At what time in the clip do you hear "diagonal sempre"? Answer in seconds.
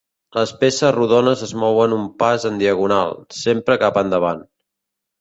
2.65-3.81